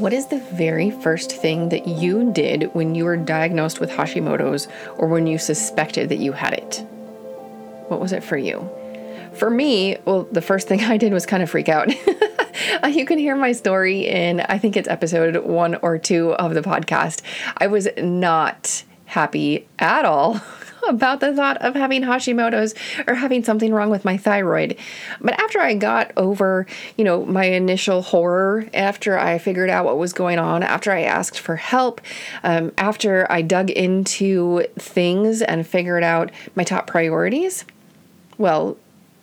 What 0.00 0.14
is 0.14 0.28
the 0.28 0.38
very 0.38 0.90
first 0.90 1.30
thing 1.30 1.68
that 1.68 1.86
you 1.86 2.32
did 2.32 2.70
when 2.72 2.94
you 2.94 3.04
were 3.04 3.18
diagnosed 3.18 3.80
with 3.80 3.90
Hashimoto's 3.90 4.66
or 4.96 5.08
when 5.08 5.26
you 5.26 5.36
suspected 5.36 6.08
that 6.08 6.16
you 6.16 6.32
had 6.32 6.54
it? 6.54 6.76
What 7.88 8.00
was 8.00 8.12
it 8.12 8.24
for 8.24 8.38
you? 8.38 8.66
For 9.34 9.50
me, 9.50 9.98
well, 10.06 10.22
the 10.32 10.40
first 10.40 10.68
thing 10.68 10.80
I 10.84 10.96
did 10.96 11.12
was 11.12 11.26
kind 11.26 11.42
of 11.42 11.50
freak 11.50 11.68
out. 11.68 11.88
you 12.88 13.04
can 13.04 13.18
hear 13.18 13.36
my 13.36 13.52
story 13.52 14.06
in, 14.06 14.40
I 14.40 14.56
think 14.56 14.78
it's 14.78 14.88
episode 14.88 15.44
one 15.44 15.74
or 15.82 15.98
two 15.98 16.32
of 16.32 16.54
the 16.54 16.62
podcast. 16.62 17.20
I 17.58 17.66
was 17.66 17.86
not 17.98 18.82
happy 19.04 19.68
at 19.78 20.06
all 20.06 20.40
about 20.88 21.20
the 21.20 21.34
thought 21.34 21.56
of 21.58 21.74
having 21.74 22.02
Hashimoto's 22.02 22.74
or 23.06 23.14
having 23.14 23.44
something 23.44 23.72
wrong 23.72 23.90
with 23.90 24.04
my 24.04 24.16
thyroid. 24.16 24.76
But 25.20 25.38
after 25.40 25.60
I 25.60 25.74
got 25.74 26.12
over, 26.16 26.66
you 26.96 27.04
know, 27.04 27.24
my 27.24 27.44
initial 27.44 28.02
horror, 28.02 28.66
after 28.74 29.18
I 29.18 29.38
figured 29.38 29.70
out 29.70 29.84
what 29.84 29.98
was 29.98 30.12
going 30.12 30.38
on, 30.38 30.62
after 30.62 30.92
I 30.92 31.02
asked 31.02 31.38
for 31.38 31.56
help, 31.56 32.00
um, 32.42 32.72
after 32.78 33.30
I 33.30 33.42
dug 33.42 33.70
into 33.70 34.66
things 34.78 35.42
and 35.42 35.66
figured 35.66 36.02
out 36.02 36.30
my 36.54 36.64
top 36.64 36.86
priorities, 36.86 37.64
well, 38.38 38.76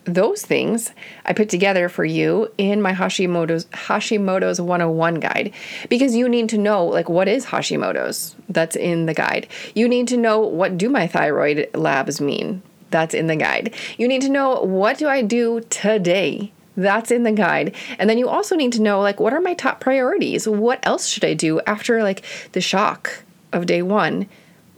those 0.07 0.43
things 0.43 0.91
I 1.25 1.33
put 1.33 1.49
together 1.49 1.89
for 1.89 2.05
you 2.05 2.51
in 2.57 2.81
my 2.81 2.93
Hashimoto's 2.93 3.65
Hashimoto's 3.65 4.59
101 4.59 5.15
guide 5.15 5.53
because 5.89 6.15
you 6.15 6.29
need 6.29 6.49
to 6.49 6.57
know 6.57 6.85
like 6.85 7.09
what 7.09 7.27
is 7.27 7.45
Hashimoto's 7.45 8.35
that's 8.49 8.75
in 8.75 9.05
the 9.05 9.13
guide. 9.13 9.47
You 9.75 9.87
need 9.87 10.07
to 10.09 10.17
know 10.17 10.39
what 10.39 10.77
do 10.77 10.89
my 10.89 11.07
thyroid 11.07 11.69
labs 11.73 12.21
mean. 12.21 12.61
That's 12.89 13.13
in 13.13 13.27
the 13.27 13.35
guide. 13.35 13.73
You 13.97 14.07
need 14.07 14.21
to 14.21 14.29
know 14.29 14.61
what 14.61 14.97
do 14.97 15.07
I 15.07 15.21
do 15.21 15.61
today? 15.69 16.53
That's 16.77 17.11
in 17.11 17.23
the 17.23 17.31
guide. 17.31 17.75
And 17.99 18.09
then 18.09 18.17
you 18.17 18.29
also 18.29 18.55
need 18.55 18.71
to 18.73 18.81
know 18.81 19.01
like 19.01 19.19
what 19.19 19.33
are 19.33 19.41
my 19.41 19.55
top 19.55 19.79
priorities? 19.79 20.47
What 20.47 20.79
else 20.83 21.07
should 21.07 21.25
I 21.25 21.33
do 21.33 21.59
after 21.61 22.03
like 22.03 22.23
the 22.53 22.61
shock 22.61 23.23
of 23.51 23.65
day 23.65 23.81
1? 23.81 24.27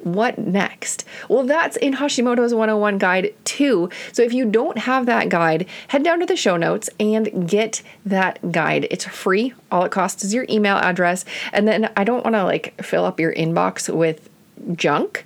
What 0.03 0.37
next? 0.37 1.03
Well, 1.27 1.43
that's 1.43 1.77
in 1.77 1.93
Hashimoto's 1.93 2.53
101 2.53 2.97
guide 2.97 3.33
too. 3.43 3.89
So 4.11 4.23
if 4.23 4.33
you 4.33 4.45
don't 4.45 4.77
have 4.77 5.05
that 5.05 5.29
guide, 5.29 5.67
head 5.89 6.03
down 6.03 6.19
to 6.19 6.25
the 6.25 6.35
show 6.35 6.57
notes 6.57 6.89
and 6.99 7.49
get 7.49 7.81
that 8.05 8.51
guide. 8.51 8.87
It's 8.91 9.05
free. 9.05 9.53
All 9.71 9.85
it 9.85 9.91
costs 9.91 10.23
is 10.23 10.33
your 10.33 10.45
email 10.49 10.77
address. 10.77 11.25
And 11.53 11.67
then 11.67 11.91
I 11.95 12.03
don't 12.03 12.23
want 12.23 12.35
to 12.35 12.43
like 12.43 12.81
fill 12.83 13.05
up 13.05 13.19
your 13.19 13.33
inbox 13.33 13.93
with 13.93 14.29
junk. 14.75 15.25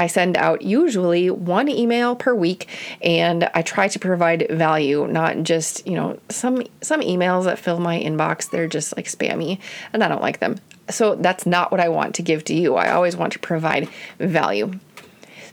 I 0.00 0.06
send 0.06 0.38
out 0.38 0.62
usually 0.62 1.28
one 1.28 1.68
email 1.68 2.16
per 2.16 2.34
week 2.34 2.68
and 3.02 3.44
I 3.52 3.60
try 3.60 3.86
to 3.88 3.98
provide 3.98 4.46
value, 4.48 5.06
not 5.06 5.42
just, 5.42 5.86
you 5.86 5.94
know, 5.94 6.18
some 6.30 6.62
some 6.80 7.02
emails 7.02 7.44
that 7.44 7.58
fill 7.58 7.78
my 7.80 8.00
inbox, 8.00 8.48
they're 8.48 8.66
just 8.66 8.96
like 8.96 9.04
spammy 9.04 9.58
and 9.92 10.02
I 10.02 10.08
don't 10.08 10.22
like 10.22 10.40
them. 10.40 10.56
So 10.88 11.16
that's 11.16 11.44
not 11.44 11.70
what 11.70 11.80
I 11.80 11.90
want 11.90 12.14
to 12.14 12.22
give 12.22 12.44
to 12.44 12.54
you. 12.54 12.76
I 12.76 12.90
always 12.90 13.14
want 13.14 13.34
to 13.34 13.38
provide 13.38 13.90
value. 14.18 14.72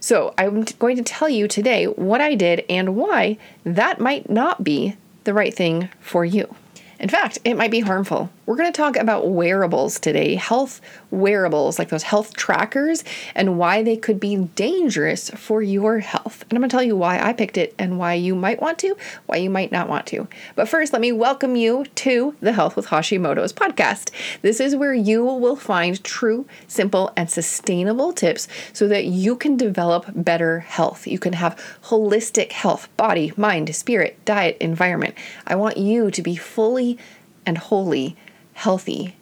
So 0.00 0.32
I'm 0.38 0.62
going 0.62 0.96
to 0.96 1.02
tell 1.02 1.28
you 1.28 1.46
today 1.46 1.84
what 1.84 2.22
I 2.22 2.34
did 2.34 2.64
and 2.70 2.96
why 2.96 3.36
that 3.64 4.00
might 4.00 4.30
not 4.30 4.64
be 4.64 4.96
the 5.24 5.34
right 5.34 5.52
thing 5.52 5.90
for 6.00 6.24
you. 6.24 6.54
In 6.98 7.10
fact, 7.10 7.38
it 7.44 7.54
might 7.54 7.70
be 7.70 7.80
harmful. 7.80 8.30
We're 8.48 8.56
going 8.56 8.72
to 8.72 8.76
talk 8.80 8.96
about 8.96 9.28
wearables 9.28 10.00
today, 10.00 10.34
health 10.34 10.80
wearables, 11.10 11.78
like 11.78 11.90
those 11.90 12.04
health 12.04 12.34
trackers, 12.34 13.04
and 13.34 13.58
why 13.58 13.82
they 13.82 13.94
could 13.94 14.18
be 14.18 14.36
dangerous 14.36 15.28
for 15.28 15.60
your 15.60 15.98
health. 15.98 16.44
And 16.44 16.54
I'm 16.54 16.62
going 16.62 16.70
to 16.70 16.74
tell 16.74 16.82
you 16.82 16.96
why 16.96 17.20
I 17.20 17.34
picked 17.34 17.58
it 17.58 17.74
and 17.78 17.98
why 17.98 18.14
you 18.14 18.34
might 18.34 18.62
want 18.62 18.78
to, 18.78 18.96
why 19.26 19.36
you 19.36 19.50
might 19.50 19.70
not 19.70 19.86
want 19.86 20.06
to. 20.06 20.28
But 20.54 20.66
first, 20.66 20.94
let 20.94 21.02
me 21.02 21.12
welcome 21.12 21.56
you 21.56 21.84
to 21.96 22.36
the 22.40 22.54
Health 22.54 22.74
with 22.74 22.86
Hashimoto's 22.86 23.52
podcast. 23.52 24.12
This 24.40 24.60
is 24.60 24.74
where 24.74 24.94
you 24.94 25.22
will 25.24 25.54
find 25.54 26.02
true, 26.02 26.46
simple, 26.66 27.12
and 27.18 27.30
sustainable 27.30 28.14
tips 28.14 28.48
so 28.72 28.88
that 28.88 29.04
you 29.04 29.36
can 29.36 29.58
develop 29.58 30.06
better 30.14 30.60
health. 30.60 31.06
You 31.06 31.18
can 31.18 31.34
have 31.34 31.62
holistic 31.82 32.52
health 32.52 32.88
body, 32.96 33.30
mind, 33.36 33.76
spirit, 33.76 34.18
diet, 34.24 34.56
environment. 34.58 35.16
I 35.46 35.54
want 35.54 35.76
you 35.76 36.10
to 36.10 36.22
be 36.22 36.34
fully 36.34 36.96
and 37.44 37.58
wholly 37.58 38.16
healthy, 38.58 39.14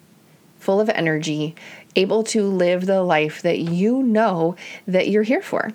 full 0.59 0.79
of 0.79 0.89
energy, 0.89 1.53
able 1.95 2.23
to 2.23 2.43
live 2.43 2.87
the 2.87 3.03
life 3.03 3.39
that 3.43 3.59
you 3.59 4.01
know 4.01 4.55
that 4.87 5.09
you're 5.09 5.21
here 5.21 5.43
for. 5.43 5.71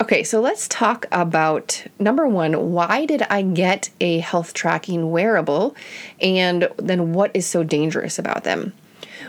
Okay, 0.00 0.22
so 0.22 0.40
let's 0.40 0.66
talk 0.66 1.04
about 1.12 1.84
number 1.98 2.26
one, 2.26 2.72
why 2.72 3.04
did 3.04 3.20
I 3.28 3.42
get 3.42 3.90
a 4.00 4.20
health 4.20 4.54
tracking 4.54 5.10
wearable? 5.10 5.76
And 6.22 6.70
then 6.78 7.12
what 7.12 7.30
is 7.34 7.44
so 7.44 7.62
dangerous 7.62 8.18
about 8.18 8.44
them? 8.44 8.72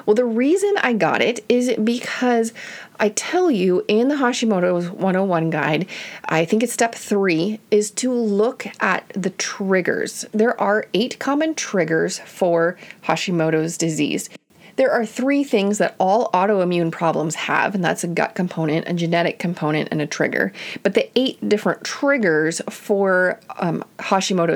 Well, 0.06 0.16
the 0.16 0.26
reason 0.26 0.74
I 0.82 0.94
got 0.94 1.22
it 1.22 1.44
is 1.50 1.74
because 1.84 2.54
I 3.00 3.10
tell 3.10 3.50
you 3.50 3.84
in 3.88 4.10
the 4.10 4.16
Hashimoto's 4.16 4.90
101 4.90 5.50
guide, 5.50 5.88
I 6.26 6.46
think 6.46 6.64
it's 6.64 6.74
step 6.74 6.94
three, 6.94 7.60
is 7.72 7.92
to 7.92 8.12
look 8.12 8.68
at 8.80 9.12
the 9.16 9.32
triggers. 9.32 10.26
There 10.32 10.60
are 10.60 10.86
eight 10.94 11.18
common 11.20 11.56
triggers 11.56 12.20
for 12.20 12.78
Hashimoto's 13.04 13.78
disease. 13.78 14.30
There 14.82 14.92
are 14.92 15.06
three 15.06 15.44
things 15.44 15.78
that 15.78 15.94
all 16.00 16.32
autoimmune 16.32 16.92
problems 16.92 17.36
have, 17.36 17.76
and 17.76 17.84
that's 17.84 18.04
a 18.04 18.08
gut 18.08 18.34
component, 18.34 18.88
a 18.88 18.94
genetic 18.94 19.38
component, 19.38 19.90
and 19.92 20.02
a 20.02 20.08
trigger. 20.08 20.52
But 20.82 20.96
the 20.96 21.08
eight 21.16 21.48
different 21.48 21.84
triggers 21.84 22.64
for 22.68 23.40
um, 23.60 23.84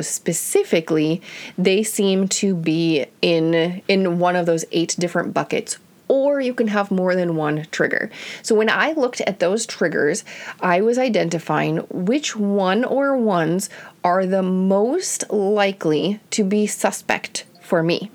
specifically, 0.01 1.21
they 1.59 1.83
seem 1.83 2.27
to 2.29 2.55
be 2.55 3.05
in 3.21 3.83
in 3.87 4.17
one 4.17 4.35
of 4.35 4.47
those 4.47 4.65
eight 4.71 4.95
different 4.97 5.35
buckets 5.35 5.77
or 6.07 6.41
you 6.41 6.55
can 6.55 6.69
have 6.69 6.89
more 6.89 7.13
than 7.13 7.35
one 7.35 7.67
trigger. 7.69 8.09
So 8.41 8.55
when 8.55 8.69
I 8.69 8.93
looked 8.93 9.21
at 9.21 9.39
those 9.39 9.67
triggers, 9.67 10.23
I 10.59 10.81
was 10.81 10.97
identifying 10.97 11.77
which 11.91 12.35
one 12.35 12.83
or 12.83 13.15
ones 13.15 13.69
are 14.03 14.25
the 14.25 14.41
most 14.41 15.29
likely 15.31 16.19
to 16.31 16.43
be 16.43 16.65
suspect 16.65 17.45
for 17.61 17.83
me. 17.83 18.09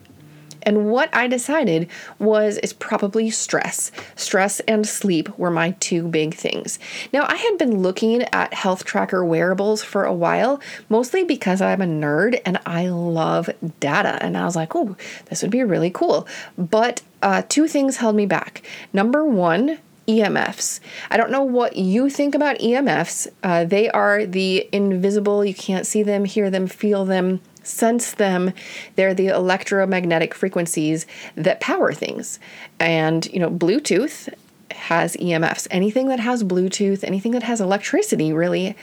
And 0.63 0.91
what 0.91 1.15
I 1.15 1.27
decided 1.27 1.89
was 2.19 2.59
it's 2.59 2.73
probably 2.73 3.31
stress. 3.31 3.91
Stress 4.17 4.61
and 4.61 4.87
sleep 4.87 5.29
were 5.39 5.51
my 5.51 5.73
two 5.81 6.09
big 6.09 6.35
things. 6.35 6.79
Now, 7.13 7.27
I 7.29 7.37
had 7.37 7.59
been 7.59 7.83
looking 7.83 8.23
at 8.33 8.55
health 8.55 8.85
tracker 8.85 9.25
wearables 9.25 9.83
for 9.83 10.05
a 10.05 10.13
while, 10.13 10.61
mostly 10.89 11.25
because 11.25 11.61
I'm 11.61 11.83
a 11.83 11.87
nerd 11.87 12.41
and 12.45 12.59
I 12.67 12.89
love 12.89 13.51
data. 13.81 14.19
And 14.23 14.37
I 14.37 14.45
was 14.45 14.57
like, 14.57 14.75
oh, 14.75 14.97
this 15.27 15.43
would 15.43 15.51
be 15.51 15.63
really 15.63 15.91
cool. 15.91 16.27
But 16.57 17.03
uh, 17.23 17.43
two 17.49 17.69
things 17.69 17.99
held 17.99 18.17
me 18.17 18.27
back. 18.27 18.63
Number 18.93 19.25
one, 19.25 19.79
EMFs. 20.09 20.81
I 21.11 21.17
don't 21.17 21.31
know 21.31 21.43
what 21.43 21.77
you 21.77 22.11
think 22.11 22.35
about 22.35 22.59
EMFs. 22.59 23.29
Uh, 23.43 23.65
they 23.65 23.89
are 23.91 24.27
the 24.27 24.69
invisible, 24.73 25.45
you 25.45 25.55
can't 25.55 25.87
see 25.87 26.03
them, 26.03 26.25
hear 26.25 26.51
them, 26.51 26.67
feel 26.67 27.05
them 27.05 27.41
sense 27.63 28.13
them. 28.13 28.53
They're 28.97 29.15
the 29.15 29.29
electromagnetic 29.29 30.35
frequencies 30.35 31.07
that 31.37 31.61
power 31.61 31.93
things. 31.93 32.39
And, 32.79 33.27
you 33.27 33.41
know, 33.41 33.51
Bluetooth 33.51 34.33
has 34.73 35.17
EMFs. 35.17 35.67
Anything 35.71 36.09
that 36.09 36.21
has 36.21 36.45
Bluetooth, 36.45 37.05
anything 37.05 37.33
that 37.33 37.43
has 37.43 37.61
electricity 37.61 38.33
really 38.33 38.77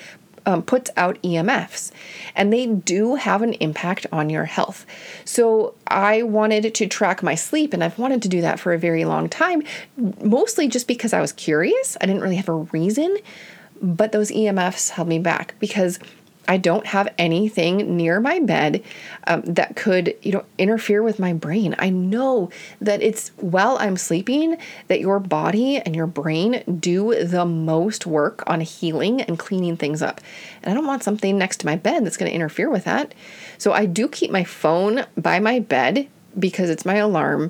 um, 0.47 0.63
puts 0.63 0.89
out 0.95 1.21
EMFs, 1.23 1.91
and 2.33 2.53
they 2.53 2.65
do 2.65 3.15
have 3.15 3.41
an 3.41 3.53
impact 3.55 4.05
on 4.13 4.29
your 4.29 4.45
health. 4.45 4.85
So, 5.25 5.75
I 5.87 6.23
wanted 6.23 6.73
to 6.73 6.87
track 6.87 7.21
my 7.21 7.35
sleep, 7.35 7.73
and 7.73 7.83
I've 7.83 7.99
wanted 7.99 8.21
to 8.21 8.29
do 8.29 8.39
that 8.41 8.57
for 8.57 8.73
a 8.73 8.79
very 8.79 9.03
long 9.03 9.27
time, 9.27 9.61
mostly 9.97 10.69
just 10.69 10.87
because 10.87 11.11
I 11.11 11.19
was 11.19 11.33
curious. 11.33 11.97
I 11.99 12.05
didn't 12.05 12.21
really 12.21 12.37
have 12.37 12.47
a 12.47 12.53
reason, 12.53 13.17
but 13.81 14.13
those 14.13 14.31
EMFs 14.31 14.91
held 14.91 15.09
me 15.09 15.19
back 15.19 15.53
because 15.59 15.99
I 16.47 16.57
don't 16.57 16.85
have 16.85 17.13
anything 17.17 17.97
near 17.97 18.19
my 18.19 18.39
bed 18.39 18.83
um, 19.25 19.41
that 19.41 19.75
could, 19.75 20.15
you 20.21 20.31
know, 20.31 20.45
interfere 20.57 21.03
with 21.03 21.19
my 21.19 21.33
brain. 21.33 21.75
I 21.77 21.89
know 21.89 22.49
that 22.79 23.01
it's 23.01 23.29
while 23.37 23.77
I'm 23.79 23.97
sleeping 23.97 24.57
that 24.87 25.01
your 25.01 25.19
body 25.19 25.77
and 25.77 25.95
your 25.95 26.07
brain 26.07 26.63
do 26.79 27.23
the 27.23 27.45
most 27.45 28.05
work 28.05 28.43
on 28.47 28.61
healing 28.61 29.21
and 29.21 29.37
cleaning 29.37 29.75
things 29.77 30.01
up. 30.01 30.21
And 30.63 30.71
I 30.71 30.73
don't 30.73 30.87
want 30.87 31.03
something 31.03 31.37
next 31.37 31.57
to 31.57 31.65
my 31.65 31.75
bed 31.75 32.05
that's 32.05 32.17
going 32.17 32.31
to 32.31 32.35
interfere 32.35 32.69
with 32.69 32.85
that. 32.85 33.13
So 33.57 33.73
I 33.73 33.85
do 33.85 34.07
keep 34.07 34.31
my 34.31 34.43
phone 34.43 35.05
by 35.17 35.39
my 35.39 35.59
bed 35.59 36.07
because 36.39 36.69
it's 36.69 36.85
my 36.85 36.95
alarm. 36.95 37.49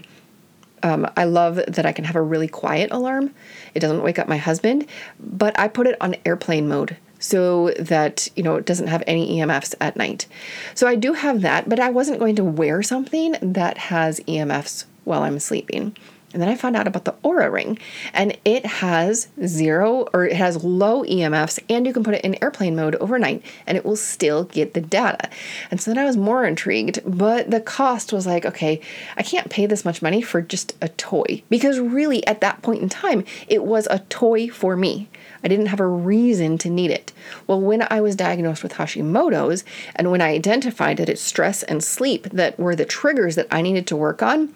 Um, 0.83 1.09
I 1.17 1.23
love 1.23 1.55
that 1.55 1.85
I 1.85 1.91
can 1.91 2.05
have 2.05 2.15
a 2.15 2.21
really 2.21 2.47
quiet 2.47 2.91
alarm. 2.91 3.33
It 3.73 3.79
doesn't 3.79 4.03
wake 4.03 4.19
up 4.19 4.27
my 4.27 4.38
husband, 4.38 4.85
but 5.19 5.57
I 5.59 5.67
put 5.67 5.88
it 5.88 5.97
on 6.01 6.15
airplane 6.25 6.67
mode 6.67 6.97
so 7.19 7.71
that 7.79 8.27
you 8.35 8.43
know 8.43 8.55
it 8.55 8.65
doesn't 8.65 8.87
have 8.87 9.03
any 9.07 9.37
EMFs 9.37 9.75
at 9.79 9.95
night. 9.95 10.27
So 10.73 10.87
I 10.87 10.95
do 10.95 11.13
have 11.13 11.41
that, 11.41 11.69
but 11.69 11.79
I 11.79 11.89
wasn't 11.89 12.19
going 12.19 12.35
to 12.35 12.43
wear 12.43 12.83
something 12.83 13.35
that 13.41 13.77
has 13.77 14.19
EMFs 14.21 14.85
while 15.03 15.23
I'm 15.23 15.39
sleeping. 15.39 15.95
And 16.33 16.41
then 16.41 16.50
I 16.50 16.56
found 16.56 16.75
out 16.75 16.88
about 16.88 17.06
the 17.06 17.15
Oura 17.24 17.50
Ring, 17.51 17.79
and 18.13 18.38
it 18.44 18.65
has 18.65 19.29
zero 19.45 20.07
or 20.13 20.25
it 20.25 20.35
has 20.35 20.62
low 20.62 21.03
EMFs, 21.06 21.59
and 21.69 21.88
you 21.88 21.94
can 21.94 22.03
put 22.03 22.15
it 22.15 22.25
in 22.25 22.41
airplane 22.44 22.75
mode 22.75 22.95
overnight 22.95 23.41
and 23.65 23.77
it 23.77 23.85
will 23.85 23.95
still 23.95 24.44
get 24.44 24.74
the 24.74 24.81
data. 24.81 25.29
And 25.71 25.79
so 25.79 25.89
then 25.89 25.97
I 25.97 26.03
was 26.03 26.18
more 26.18 26.45
intrigued, 26.45 27.00
but 27.06 27.50
the 27.50 27.62
cost 27.62 28.12
was 28.12 28.27
like, 28.27 28.45
okay, 28.45 28.81
I 29.15 29.24
can't 29.24 29.50
pay 29.50 29.65
this 29.65 29.85
much 29.85 30.01
money 30.01 30.21
for 30.21 30.41
just 30.41 30.75
a 30.81 30.89
toy 30.89 31.44
because 31.50 31.79
really 31.79 32.25
at 32.27 32.41
that 32.41 32.62
point 32.62 32.81
in 32.81 32.89
time, 32.89 33.23
it 33.47 33.63
was 33.63 33.88
a 33.89 34.00
toy 34.09 34.50
for 34.50 34.75
me. 34.75 35.07
I 35.44 35.47
didn't 35.47 35.68
have 35.68 35.80
a 35.80 35.88
reason 35.88 36.57
to 36.59 36.69
need 36.69 36.91
it. 36.91 37.13
Well, 37.45 37.62
when 37.62 37.88
I 37.89 38.01
was 38.01 38.18
diagnosed 38.18 38.63
with 38.63 38.73
Hashimoto's 38.73 39.63
and 39.95 40.12
when 40.12 40.21
I 40.21 40.33
identified 40.33 40.97
that 40.97 41.09
it's 41.09 41.21
stress 41.21 41.63
and 41.63 41.81
sleep 41.81 42.23
that 42.30 42.59
were 42.59 42.75
the 42.75 42.85
triggers 42.85 43.35
that 43.35 43.47
I 43.50 43.62
needed 43.62 43.88
to 43.88 43.95
work 43.95 44.21
on, 44.21 44.53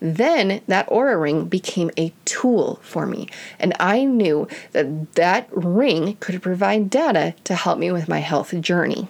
then 0.00 0.60
that 0.66 0.88
Oura 0.88 1.20
ring 1.20 1.46
became 1.46 1.90
a 1.96 2.12
tool 2.24 2.80
for 2.82 3.06
me. 3.06 3.28
And 3.58 3.74
I 3.78 4.04
knew 4.04 4.48
that 4.72 5.14
that 5.14 5.48
ring 5.50 6.16
could 6.20 6.42
provide 6.42 6.90
data 6.90 7.34
to 7.44 7.54
help 7.54 7.78
me 7.78 7.90
with 7.92 8.08
my 8.08 8.18
health 8.18 8.58
journey. 8.60 9.08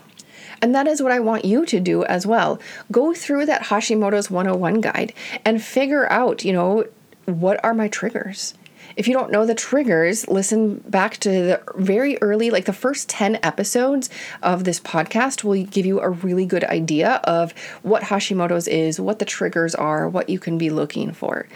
And 0.62 0.74
that 0.74 0.86
is 0.86 1.02
what 1.02 1.12
I 1.12 1.20
want 1.20 1.44
you 1.44 1.66
to 1.66 1.80
do 1.80 2.04
as 2.04 2.26
well. 2.26 2.58
Go 2.90 3.12
through 3.12 3.46
that 3.46 3.64
Hashimoto's 3.64 4.30
101 4.30 4.80
guide 4.80 5.12
and 5.44 5.62
figure 5.62 6.10
out, 6.10 6.44
you 6.44 6.52
know, 6.52 6.86
what 7.26 7.62
are 7.64 7.74
my 7.74 7.88
triggers? 7.88 8.54
If 8.96 9.08
you 9.08 9.14
don't 9.14 9.32
know 9.32 9.44
the 9.44 9.54
triggers, 9.54 10.28
listen 10.28 10.76
back 10.86 11.16
to 11.18 11.30
the 11.30 11.62
very 11.74 12.16
early, 12.22 12.50
like 12.50 12.64
the 12.64 12.72
first 12.72 13.08
10 13.08 13.40
episodes 13.42 14.08
of 14.42 14.64
this 14.64 14.80
podcast 14.80 15.42
will 15.42 15.64
give 15.64 15.84
you 15.86 16.00
a 16.00 16.10
really 16.10 16.46
good 16.46 16.64
idea 16.64 17.20
of 17.24 17.52
what 17.82 18.04
Hashimoto's 18.04 18.68
is, 18.68 19.00
what 19.00 19.18
the 19.18 19.24
triggers 19.24 19.74
are, 19.74 20.08
what 20.08 20.28
you 20.28 20.38
can 20.38 20.58
be 20.58 20.70
looking 20.70 21.12
for. 21.12 21.48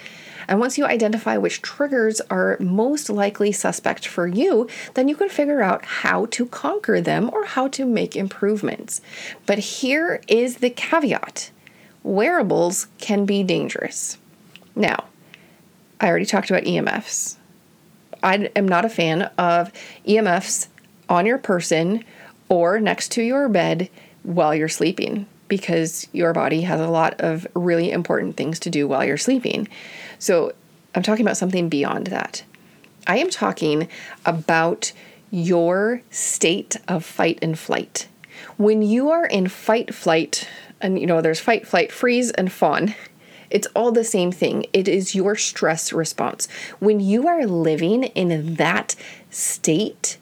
And 0.49 0.59
once 0.59 0.79
you 0.79 0.87
identify 0.87 1.37
which 1.37 1.61
triggers 1.61 2.21
are 2.23 2.57
most 2.59 3.11
likely 3.11 3.53
suspect 3.53 4.07
for 4.07 4.27
you, 4.27 4.67
then 4.95 5.07
you 5.07 5.15
can 5.15 5.29
figure 5.29 5.61
out 5.61 5.85
how 5.85 6.27
to 6.27 6.47
conquer 6.47 7.03
them 7.03 7.29
or 7.33 7.45
how 7.45 7.69
to 7.69 7.85
make 7.85 8.17
improvements. 8.17 9.03
But 9.45 9.59
here 9.59 10.23
is 10.27 10.57
the 10.57 10.71
caveat 10.71 11.51
wearables 12.03 12.87
can 12.99 13.27
be 13.27 13.43
dangerous. 13.43 14.17
Now, 14.75 15.05
I 16.01 16.09
already 16.09 16.27
talked 16.27 16.51
about 16.51 16.65
EMFs. 16.65 17.37
I 18.23 18.51
am 18.57 18.67
not 18.67 18.85
a 18.85 18.89
fan 18.89 19.23
of 19.39 19.73
EMFs 20.07 20.69
on 21.09 21.27
your 21.27 21.39
person 21.39 22.05
or 22.49 22.81
next 22.81 23.13
to 23.13 23.23
your 23.23 23.49
bed 23.49 23.91
while 24.23 24.55
you're 24.55 24.69
sleeping 24.69 25.27
because 25.49 26.07
your 26.13 26.33
body 26.33 26.63
has 26.63 26.81
a 26.81 26.89
lot 26.89 27.21
of 27.21 27.47
really 27.55 27.91
important 27.91 28.37
things 28.37 28.59
to 28.61 28.71
do 28.71 28.87
while 28.87 29.05
you're 29.05 29.17
sleeping. 29.17 29.69
So, 30.19 30.53
I'm 30.95 31.03
talking 31.03 31.25
about 31.25 31.37
something 31.37 31.69
beyond 31.69 32.09
that. 32.09 32.43
I 33.07 33.19
am 33.19 33.31
talking 33.31 33.89
about 34.27 34.93
your 35.31 36.03
state 36.11 36.77
of 36.89 37.05
fight 37.05 37.39
and 37.43 37.59
flight. 37.59 38.09
When 38.57 38.83
you 38.83 39.11
are 39.11 39.27
in 39.27 39.49
fight 39.49 39.95
flight, 39.95 40.49
and 40.81 40.99
you 40.99 41.07
know, 41.07 41.21
there's 41.21 41.41
fight, 41.41 41.67
flight, 41.67 41.93
freeze, 41.93 42.31
and 42.33 42.51
fawn. 42.51 42.95
It's 43.51 43.67
all 43.75 43.93
the 43.93 44.05
same 44.05 44.33
thing. 44.33 44.67
It 44.73 44.89
is 44.89 45.15
your 45.15 45.37
stress 45.37 45.93
response. 45.93 46.49
When 46.79 47.01
you 47.01 47.29
are 47.29 47.47
living 47.47 48.05
in 48.05 48.55
that 48.55 48.95
state, 49.31 50.19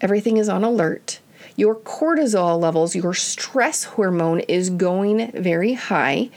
everything 0.00 0.36
is 0.36 0.48
on 0.48 0.64
alert. 0.64 1.20
Your 1.56 1.74
cortisol 1.74 2.60
levels, 2.60 2.94
your 2.94 3.14
stress 3.14 3.84
hormone 3.84 4.40
is 4.40 4.70
going 4.70 5.30
very 5.32 5.74
high. 5.74 6.30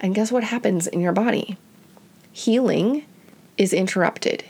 And 0.00 0.14
guess 0.14 0.30
what 0.30 0.44
happens 0.44 0.86
in 0.86 1.00
your 1.00 1.12
body? 1.12 1.56
Healing 2.32 3.04
is 3.56 3.72
interrupted. 3.72 4.44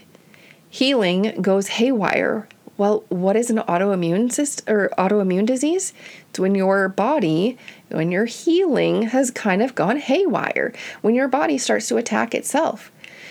Healing 0.70 1.40
goes 1.40 1.69
haywire 1.69 2.46
well, 2.78 3.02
what 3.08 3.34
is 3.34 3.50
an 3.50 3.58
autoimmune 3.58 4.32
system 4.32 4.74
or 4.74 4.88
autoimmune 4.96 5.46
disease? 5.46 5.92
It's 6.31 6.38
when 6.38 6.54
your 6.54 6.88
body, 6.88 7.58
when 7.90 8.11
your 8.11 8.26
healing 8.26 9.02
has 9.02 9.31
kind 9.31 9.62
of 9.62 9.75
gone 9.75 9.96
haywire, 9.96 10.73
when 11.00 11.14
your 11.14 11.29
body 11.29 11.58
starts 11.58 11.88
to 11.88 11.96
attack 11.96 12.35
itself. 12.35 12.90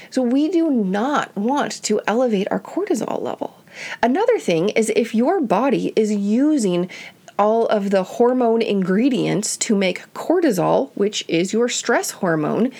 So 0.10 0.22
we 0.22 0.50
do 0.50 0.70
not 0.70 1.36
want 1.36 1.84
to 1.84 2.02
elevate 2.08 2.48
our 2.50 2.60
cortisol 2.60 3.22
level. 3.22 3.58
Another 4.02 4.40
thing 4.40 4.70
is 4.70 4.92
if 4.96 5.14
your 5.14 5.42
body 5.42 5.94
is 5.96 6.14
using 6.14 6.90
all 7.38 7.68
of 7.68 7.92
the 7.92 8.04
hormone 8.04 8.62
ingredients 8.62 9.58
to 9.58 9.76
make 9.76 10.12
cortisol, 10.14 10.92
which 10.96 11.24
is 11.28 11.54
your 11.54 11.70
stress 11.70 12.12
hormone, 12.12 12.72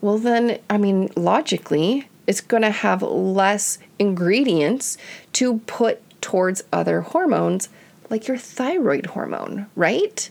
well, 0.00 0.18
then, 0.18 0.58
I 0.68 0.76
mean, 0.78 1.10
logically, 1.16 2.08
it's 2.26 2.40
going 2.40 2.62
to 2.62 2.70
have 2.70 3.02
less 3.02 3.78
ingredients 3.98 4.98
to 5.34 5.60
put 5.60 6.00
towards 6.20 6.64
other 6.72 7.02
hormones 7.02 7.68
like 8.10 8.26
your 8.26 8.36
thyroid 8.36 9.06
hormone, 9.06 9.66
right? 9.76 10.30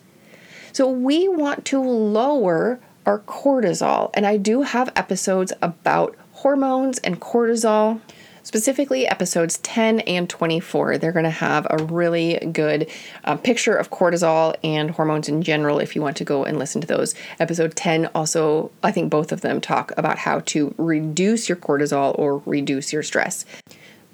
So 0.73 0.89
we 0.89 1.27
want 1.27 1.65
to 1.65 1.79
lower 1.79 2.79
our 3.05 3.19
cortisol, 3.19 4.09
and 4.15 4.25
I 4.25 4.37
do 4.37 4.63
have 4.63 4.91
episodes 4.95 5.53
about 5.61 6.15
hormones 6.31 6.97
and 6.97 7.21
cortisol. 7.21 8.01
Specifically, 8.41 9.05
episodes 9.05 9.59
10 9.59 9.99
and 9.99 10.27
24. 10.27 10.97
They're 10.97 11.11
going 11.11 11.25
to 11.25 11.29
have 11.29 11.67
a 11.69 11.83
really 11.83 12.39
good 12.51 12.89
uh, 13.23 13.35
picture 13.35 13.75
of 13.75 13.91
cortisol 13.91 14.55
and 14.63 14.89
hormones 14.89 15.29
in 15.29 15.43
general 15.43 15.77
if 15.77 15.95
you 15.95 16.01
want 16.01 16.17
to 16.17 16.23
go 16.23 16.43
and 16.43 16.57
listen 16.57 16.81
to 16.81 16.87
those. 16.87 17.13
Episode 17.39 17.75
10 17.75 18.07
also, 18.15 18.71
I 18.81 18.91
think 18.91 19.11
both 19.11 19.31
of 19.31 19.41
them 19.41 19.61
talk 19.61 19.91
about 19.95 20.17
how 20.17 20.39
to 20.39 20.73
reduce 20.79 21.47
your 21.47 21.55
cortisol 21.55 22.17
or 22.17 22.39
reduce 22.47 22.91
your 22.91 23.03
stress. 23.03 23.45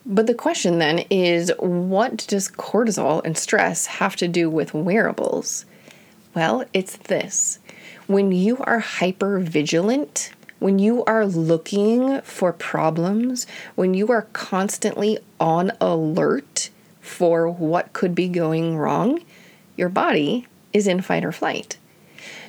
But 0.05 0.27
the 0.27 0.33
question 0.33 0.79
then 0.79 1.05
is 1.09 1.53
what 1.57 2.17
does 2.27 2.50
cortisol 2.50 3.23
and 3.23 3.38
stress 3.38 3.85
have 3.85 4.17
to 4.17 4.27
do 4.27 4.50
with 4.50 4.73
wearables? 4.73 5.65
Well, 6.39 6.63
it's 6.71 6.95
this. 6.95 7.59
When 8.07 8.31
you 8.31 8.59
are 8.59 8.80
hyper 8.80 9.41
vigilant, 9.41 10.31
when 10.59 10.80
you 10.80 11.03
are 11.03 11.25
looking 11.25 12.21
for 12.21 12.53
problems, 12.53 13.45
when 13.75 13.94
you 13.94 14.07
are 14.07 14.21
constantly 14.31 15.19
on 15.38 15.74
alert 15.81 16.69
for 17.01 17.50
what 17.50 17.91
could 17.91 18.15
be 18.15 18.30
going 18.30 18.77
wrong, 18.77 19.21
your 19.75 19.89
body 19.89 20.47
is 20.71 20.88
in 20.88 21.01
fight 21.01 21.25
or 21.25 21.33
flight. 21.33 21.77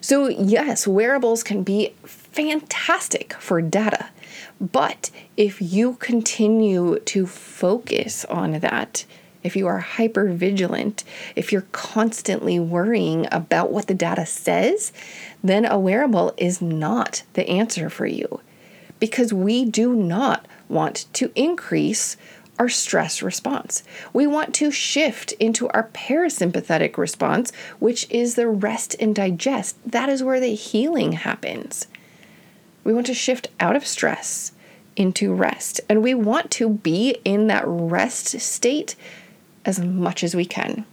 So, 0.01 0.29
yes, 0.29 0.87
wearables 0.87 1.43
can 1.43 1.65
be 1.65 1.93
fantastic 2.05 3.35
for 3.41 3.61
data, 3.61 4.11
but 4.61 5.11
if 5.37 5.61
you 5.61 5.95
continue 5.95 7.01
to 7.07 7.27
focus 7.27 8.25
on 8.27 8.61
that, 8.61 9.05
if 9.43 9.57
you 9.57 9.67
are 9.67 9.79
hyper 9.79 10.31
vigilant, 10.33 11.05
if 11.35 11.53
you're 11.53 11.67
constantly 11.73 12.59
worrying 12.59 13.27
about 13.33 13.73
what 13.73 13.87
the 13.87 13.95
data 13.95 14.27
says, 14.27 14.93
then 15.43 15.65
a 15.65 15.79
wearable 15.79 16.35
is 16.37 16.61
not 16.61 17.23
the 17.33 17.49
answer 17.49 17.89
for 17.89 18.07
you 18.07 18.41
because 18.99 19.33
we 19.33 19.65
do 19.65 19.95
not 19.95 20.47
want 20.69 21.07
to 21.15 21.33
increase 21.35 22.17
our 22.59 22.69
stress 22.69 23.23
response. 23.23 23.83
We 24.13 24.27
want 24.27 24.55
to 24.57 24.71
shift 24.71 25.33
into 25.33 25.71
our 25.71 25.89
parasympathetic 25.95 26.99
response, 26.99 27.53
which 27.79 28.07
is 28.11 28.35
the 28.35 28.49
rest 28.49 28.95
and 29.01 29.15
digest. 29.15 29.77
That 29.91 30.11
is 30.11 30.23
where 30.23 30.41
the 30.41 30.55
healing 30.55 31.13
happens. 31.13 31.87
We 32.85 32.93
want 32.93 33.07
to 33.07 33.15
shift 33.15 33.49
out 33.59 33.77
of 33.77 33.87
stress 33.87 34.53
into 34.95 35.33
rest, 35.33 35.81
and 35.89 36.03
we 36.03 36.13
want 36.13 36.51
to 36.51 36.69
be 36.69 37.17
in 37.25 37.47
that 37.47 37.65
rest 37.67 38.39
state 38.41 38.95
as 39.65 39.79
much 39.79 40.23
as 40.25 40.35
we 40.35 40.45
can. 40.45 40.85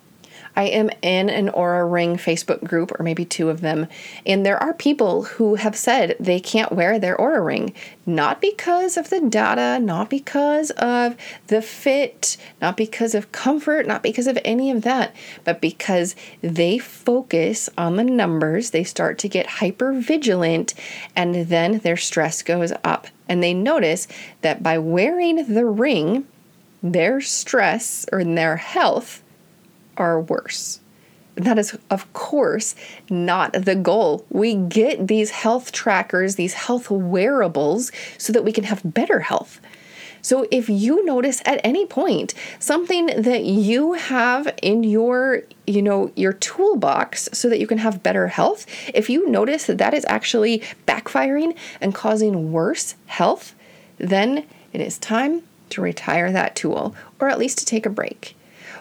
I 0.57 0.63
am 0.63 0.89
in 1.03 1.29
an 1.29 1.49
Oura 1.49 1.89
Ring 1.89 2.17
Facebook 2.17 2.63
group, 2.63 2.91
or 2.99 3.03
maybe 3.03 3.25
two 3.25 3.51
of 3.51 3.61
them, 3.61 3.85
and 4.25 4.43
there 4.43 4.57
are 4.57 4.73
people 4.73 5.23
who 5.23 5.53
have 5.53 5.75
said 5.75 6.15
they 6.19 6.39
can't 6.39 6.71
wear 6.71 6.97
their 6.97 7.15
Oura 7.15 7.45
Ring, 7.45 7.75
not 8.07 8.41
because 8.41 8.97
of 8.97 9.11
the 9.11 9.21
data, 9.21 9.77
not 9.79 10.09
because 10.09 10.71
of 10.71 11.15
the 11.45 11.61
fit, 11.61 12.37
not 12.59 12.75
because 12.75 13.13
of 13.13 13.31
comfort, 13.31 13.85
not 13.85 14.01
because 14.01 14.25
of 14.25 14.39
any 14.43 14.71
of 14.71 14.81
that, 14.81 15.15
but 15.43 15.61
because 15.61 16.15
they 16.41 16.79
focus 16.79 17.69
on 17.77 17.95
the 17.95 18.03
numbers, 18.03 18.71
they 18.71 18.83
start 18.83 19.19
to 19.19 19.29
get 19.29 19.45
hyper 19.45 19.93
vigilant, 19.93 20.73
and 21.15 21.35
then 21.35 21.77
their 21.79 21.97
stress 21.97 22.41
goes 22.41 22.73
up. 22.83 23.05
And 23.29 23.43
they 23.43 23.53
notice 23.53 24.07
that 24.41 24.63
by 24.63 24.79
wearing 24.79 25.53
the 25.53 25.65
ring, 25.65 26.25
their 26.81 27.21
stress 27.21 28.05
or 28.11 28.23
their 28.23 28.57
health 28.57 29.23
are 29.97 30.19
worse. 30.19 30.79
That 31.35 31.59
is, 31.59 31.77
of 31.91 32.11
course, 32.13 32.75
not 33.09 33.53
the 33.53 33.75
goal. 33.75 34.25
We 34.29 34.55
get 34.55 35.07
these 35.07 35.29
health 35.29 35.71
trackers, 35.71 36.35
these 36.35 36.55
health 36.55 36.89
wearables, 36.89 37.91
so 38.17 38.33
that 38.33 38.43
we 38.43 38.51
can 38.51 38.63
have 38.63 38.81
better 38.83 39.19
health. 39.19 39.61
So 40.23 40.47
if 40.51 40.67
you 40.67 41.05
notice 41.05 41.41
at 41.45 41.61
any 41.63 41.85
point 41.85 42.33
something 42.59 43.05
that 43.21 43.43
you 43.43 43.93
have 43.93 44.53
in 44.63 44.83
your, 44.83 45.43
you 45.67 45.81
know, 45.81 46.11
your 46.15 46.33
toolbox 46.33 47.29
so 47.33 47.49
that 47.49 47.59
you 47.59 47.67
can 47.67 47.77
have 47.77 48.01
better 48.03 48.27
health, 48.27 48.65
if 48.93 49.09
you 49.09 49.29
notice 49.29 49.67
that 49.67 49.77
that 49.77 49.93
is 49.93 50.05
actually 50.09 50.63
backfiring 50.87 51.55
and 51.79 51.93
causing 51.93 52.51
worse 52.51 52.95
health, 53.05 53.53
then 53.99 54.45
it 54.73 54.81
is 54.81 54.97
time 54.97 55.43
to 55.71 55.81
retire 55.81 56.31
that 56.31 56.55
tool 56.55 56.95
or 57.19 57.29
at 57.29 57.39
least 57.39 57.57
to 57.59 57.65
take 57.65 57.85
a 57.85 57.89
break. 57.89 58.35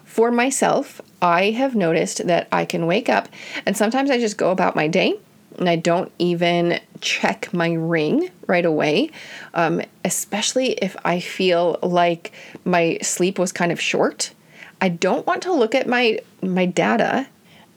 For 0.05 0.31
myself, 0.31 1.01
I 1.21 1.51
have 1.51 1.75
noticed 1.75 2.27
that 2.27 2.49
I 2.51 2.65
can 2.65 2.87
wake 2.87 3.09
up 3.09 3.29
and 3.65 3.77
sometimes 3.77 4.11
I 4.11 4.19
just 4.19 4.39
go 4.39 4.51
about 4.51 4.77
my 4.77 4.89
day 4.89 5.19
and 5.59 5.69
I 5.69 5.77
don't 5.77 6.13
even 6.19 6.81
check 7.01 7.53
my 7.53 7.73
ring 7.73 8.31
right 8.47 8.65
away, 8.65 9.11
um, 9.55 9.81
especially 10.05 10.73
if 10.73 10.97
I 11.05 11.21
feel 11.21 11.79
like 11.83 12.33
my 12.65 12.99
sleep 13.03 13.39
was 13.39 13.53
kind 13.53 13.73
of 13.73 13.81
short. 13.81 14.33
I 14.81 14.91
don't 14.91 15.27
want 15.27 15.43
to 15.43 15.53
look 15.53 15.75
at 15.75 15.87
my 15.87 16.21
my 16.43 16.67
data 16.67 17.27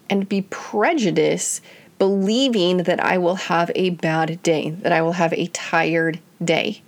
and 0.10 0.28
be 0.28 0.42
prejudiced 0.42 1.62
believing 1.98 2.78
that 2.78 3.04
I 3.04 3.18
will 3.18 3.36
have 3.36 3.72
a 3.76 3.92
bad 3.92 4.42
day, 4.42 4.72
that 4.72 4.92
I 4.92 5.02
will 5.02 5.14
have 5.14 5.34
a 5.34 5.48
tired 5.48 6.20
day. 6.44 6.82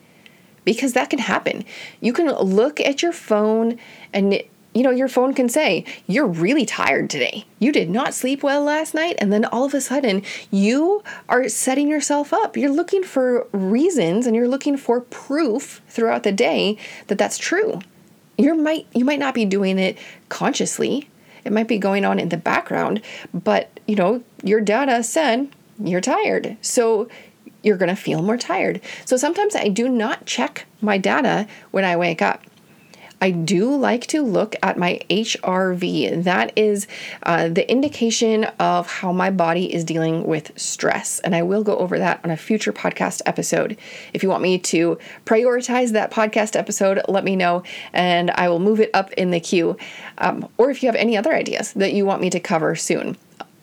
Because 0.63 0.93
that 0.93 1.09
can 1.09 1.19
happen. 1.19 1.65
You 1.99 2.13
can 2.13 2.27
look 2.27 2.79
at 2.79 3.01
your 3.01 3.13
phone 3.13 3.79
and 4.13 4.41
you 4.73 4.83
know, 4.83 4.91
your 4.91 5.09
phone 5.09 5.33
can 5.33 5.49
say, 5.49 5.83
You're 6.07 6.27
really 6.27 6.65
tired 6.65 7.09
today. 7.09 7.45
You 7.59 7.71
did 7.71 7.89
not 7.89 8.13
sleep 8.13 8.41
well 8.41 8.63
last 8.63 8.93
night. 8.93 9.15
And 9.17 9.31
then 9.31 9.45
all 9.45 9.65
of 9.65 9.73
a 9.73 9.81
sudden, 9.81 10.23
you 10.49 11.03
are 11.27 11.49
setting 11.49 11.87
yourself 11.87 12.31
up. 12.33 12.55
You're 12.55 12.71
looking 12.71 13.03
for 13.03 13.47
reasons 13.51 14.25
and 14.25 14.35
you're 14.35 14.47
looking 14.47 14.77
for 14.77 15.01
proof 15.01 15.81
throughout 15.89 16.23
the 16.23 16.31
day 16.31 16.77
that 17.07 17.17
that's 17.17 17.37
true. 17.37 17.81
You 18.37 18.55
might 18.55 18.87
you 18.93 19.05
might 19.05 19.19
not 19.19 19.33
be 19.33 19.45
doing 19.45 19.77
it 19.77 19.97
consciously. 20.29 21.09
It 21.43 21.51
might 21.51 21.67
be 21.67 21.77
going 21.77 22.05
on 22.05 22.19
in 22.19 22.29
the 22.29 22.37
background, 22.37 23.01
but 23.33 23.79
you 23.87 23.95
know, 23.95 24.23
your 24.43 24.61
data 24.61 25.03
said 25.03 25.49
you're 25.83 26.01
tired. 26.01 26.55
So 26.61 27.09
you're 27.63 27.77
going 27.77 27.89
to 27.89 27.95
feel 27.95 28.21
more 28.21 28.37
tired. 28.37 28.81
So 29.05 29.17
sometimes 29.17 29.55
I 29.55 29.67
do 29.67 29.87
not 29.89 30.25
check 30.25 30.65
my 30.81 30.97
data 30.97 31.47
when 31.71 31.85
I 31.85 31.95
wake 31.95 32.21
up. 32.21 32.43
I 33.23 33.29
do 33.29 33.75
like 33.75 34.07
to 34.07 34.23
look 34.23 34.55
at 34.63 34.79
my 34.79 34.99
HRV. 35.11 36.23
That 36.23 36.51
is 36.55 36.87
uh, 37.21 37.49
the 37.49 37.69
indication 37.69 38.45
of 38.59 38.87
how 38.87 39.11
my 39.11 39.29
body 39.29 39.71
is 39.71 39.83
dealing 39.83 40.25
with 40.25 40.51
stress. 40.59 41.19
And 41.19 41.35
I 41.35 41.43
will 41.43 41.63
go 41.63 41.77
over 41.77 41.99
that 41.99 42.19
on 42.23 42.31
a 42.31 42.37
future 42.37 42.73
podcast 42.73 43.21
episode. 43.27 43.77
If 44.13 44.23
you 44.23 44.29
want 44.29 44.41
me 44.41 44.57
to 44.57 44.97
prioritize 45.25 45.91
that 45.91 46.09
podcast 46.09 46.55
episode, 46.55 46.99
let 47.07 47.23
me 47.23 47.35
know 47.35 47.61
and 47.93 48.31
I 48.31 48.49
will 48.49 48.59
move 48.59 48.79
it 48.79 48.89
up 48.95 49.11
in 49.13 49.29
the 49.29 49.39
queue. 49.39 49.77
Um, 50.17 50.49
or 50.57 50.71
if 50.71 50.81
you 50.81 50.87
have 50.87 50.95
any 50.95 51.15
other 51.15 51.33
ideas 51.33 51.73
that 51.73 51.93
you 51.93 52.07
want 52.07 52.21
me 52.21 52.31
to 52.31 52.39
cover 52.39 52.75
soon 52.75 53.17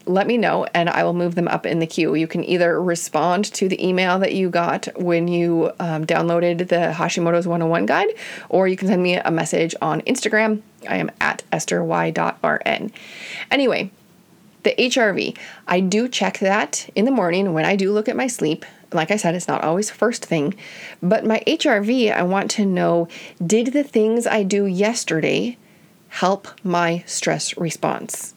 let 0.08 0.26
me 0.26 0.38
know 0.38 0.66
and 0.74 0.88
I 0.88 1.04
will 1.04 1.12
move 1.12 1.34
them 1.34 1.48
up 1.48 1.66
in 1.66 1.78
the 1.78 1.86
queue. 1.86 2.14
You 2.14 2.26
can 2.26 2.44
either 2.44 2.82
respond 2.82 3.44
to 3.54 3.68
the 3.68 3.86
email 3.86 4.18
that 4.18 4.34
you 4.34 4.48
got 4.48 4.88
when 4.96 5.28
you 5.28 5.70
um, 5.78 6.06
downloaded 6.06 6.68
the 6.68 6.94
Hashimoto's 6.96 7.46
101 7.46 7.86
guide, 7.86 8.08
or 8.48 8.66
you 8.66 8.76
can 8.76 8.88
send 8.88 9.02
me 9.02 9.16
a 9.16 9.30
message 9.30 9.74
on 9.82 10.00
Instagram. 10.02 10.62
I 10.88 10.96
am 10.96 11.10
at 11.20 11.42
estherY.rn. 11.52 12.92
Anyway, 13.50 13.90
the 14.62 14.74
HRV, 14.78 15.36
I 15.66 15.80
do 15.80 16.08
check 16.08 16.38
that 16.38 16.88
in 16.94 17.04
the 17.04 17.10
morning 17.10 17.52
when 17.52 17.64
I 17.64 17.76
do 17.76 17.92
look 17.92 18.08
at 18.08 18.16
my 18.16 18.26
sleep. 18.26 18.64
Like 18.92 19.10
I 19.10 19.16
said, 19.16 19.34
it's 19.34 19.48
not 19.48 19.62
always 19.62 19.90
first 19.90 20.24
thing, 20.24 20.54
but 21.02 21.24
my 21.24 21.42
HRV, 21.46 22.12
I 22.12 22.22
want 22.22 22.50
to 22.52 22.64
know 22.64 23.08
did 23.44 23.68
the 23.68 23.84
things 23.84 24.26
I 24.26 24.42
do 24.42 24.64
yesterday 24.64 25.58
help 26.08 26.48
my 26.64 27.04
stress 27.06 27.56
response? 27.58 28.34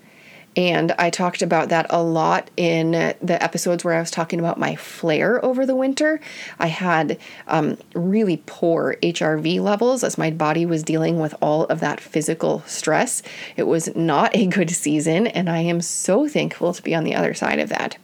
And 0.58 0.92
I 0.94 1.10
talked 1.10 1.42
about 1.42 1.70
that 1.70 1.86
a 1.90 2.04
lot 2.04 2.50
in 2.58 2.92
the 2.92 3.42
episodes 3.42 3.86
where 3.86 3.94
I 3.94 4.00
was 4.02 4.12
talking 4.12 4.40
about 4.40 4.60
my 4.60 4.76
flare 4.76 5.44
over 5.46 5.66
the 5.66 5.76
winter. 5.76 6.20
I 6.60 6.68
had 6.68 7.18
um, 7.48 7.78
really 7.96 8.44
poor 8.46 8.98
HRV 9.02 9.62
levels 9.62 10.04
as 10.04 10.18
my 10.18 10.30
body 10.30 10.66
was 10.66 10.84
dealing 10.84 11.20
with 11.20 11.34
all 11.42 11.66
of 11.66 11.80
that 11.80 12.02
physical 12.02 12.64
stress. 12.66 13.24
It 13.56 13.64
was 13.64 13.96
not 13.96 14.36
a 14.36 14.46
good 14.46 14.72
season, 14.72 15.28
and 15.28 15.50
I 15.50 15.60
am 15.60 15.80
so 15.80 16.28
thankful 16.28 16.74
to 16.74 16.84
be 16.84 16.94
on 16.94 17.06
the 17.06 17.16
other 17.16 17.34
side 17.34 17.60
of 17.60 17.70
that. 17.70 17.98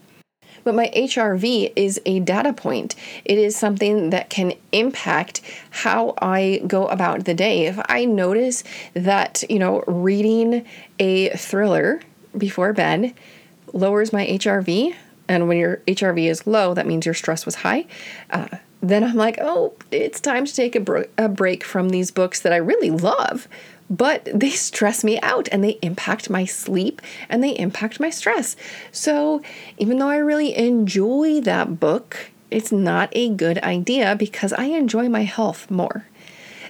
But 0.63 0.75
my 0.75 0.91
HRV 0.95 1.71
is 1.75 2.01
a 2.05 2.19
data 2.19 2.51
point. 2.51 2.95
It 3.23 3.37
is 3.37 3.55
something 3.55 4.09
that 4.09 4.29
can 4.29 4.53
impact 4.73 5.41
how 5.69 6.13
I 6.21 6.61
go 6.67 6.87
about 6.87 7.23
the 7.23 7.33
day. 7.33 7.67
If 7.67 7.79
I 7.87 8.03
notice 8.03 8.65
that, 8.93 9.43
you 9.49 9.59
know, 9.59 9.83
reading 9.87 10.65
a 10.99 11.29
thriller 11.29 12.01
before 12.37 12.73
bed 12.73 13.13
lowers 13.73 14.13
my 14.13 14.25
HRV. 14.25 14.95
And 15.27 15.47
when 15.47 15.57
your 15.57 15.77
HRV 15.87 16.29
is 16.29 16.47
low, 16.47 16.73
that 16.73 16.87
means 16.87 17.05
your 17.05 17.15
stress 17.15 17.45
was 17.45 17.55
high. 17.55 17.85
Uh, 18.29 18.47
then 18.81 19.03
I'm 19.03 19.15
like, 19.15 19.37
oh, 19.41 19.73
it's 19.91 20.19
time 20.19 20.45
to 20.45 20.53
take 20.53 20.75
a, 20.75 20.79
bro- 20.79 21.05
a 21.17 21.27
break 21.27 21.63
from 21.63 21.89
these 21.89 22.11
books 22.11 22.39
that 22.41 22.53
I 22.53 22.57
really 22.57 22.91
love, 22.91 23.47
but 23.89 24.27
they 24.33 24.51
stress 24.51 25.03
me 25.03 25.19
out 25.21 25.49
and 25.51 25.63
they 25.63 25.79
impact 25.81 26.29
my 26.29 26.45
sleep 26.45 27.01
and 27.27 27.43
they 27.43 27.57
impact 27.57 27.99
my 27.99 28.09
stress. 28.09 28.55
So 28.91 29.41
even 29.77 29.97
though 29.97 30.09
I 30.09 30.17
really 30.17 30.55
enjoy 30.55 31.41
that 31.41 31.79
book, 31.79 32.29
it's 32.51 32.71
not 32.71 33.09
a 33.13 33.29
good 33.29 33.57
idea 33.59 34.15
because 34.15 34.53
I 34.53 34.65
enjoy 34.65 35.09
my 35.09 35.23
health 35.23 35.69
more. 35.69 36.05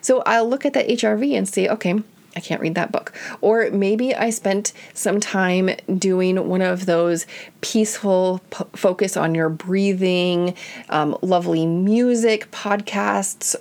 So 0.01 0.23
I'll 0.25 0.47
look 0.47 0.65
at 0.65 0.73
that 0.73 0.87
HRV 0.87 1.37
and 1.37 1.47
say, 1.47 1.67
okay, 1.67 2.01
I 2.37 2.39
can't 2.39 2.61
read 2.61 2.75
that 2.75 2.91
book. 2.91 3.13
Or 3.41 3.71
maybe 3.71 4.13
I 4.13 4.29
spent 4.29 4.71
some 4.93 5.19
time 5.19 5.71
doing 5.97 6.47
one 6.47 6.61
of 6.61 6.85
those 6.85 7.25
peaceful 7.61 8.41
p- 8.51 8.63
focus 8.75 9.17
on 9.17 9.33
your 9.33 9.49
breathing, 9.49 10.55
um, 10.89 11.17
lovely 11.23 11.65
music 11.65 12.51
podcasts, 12.51 13.55